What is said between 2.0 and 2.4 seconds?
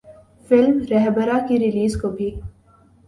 کو بھی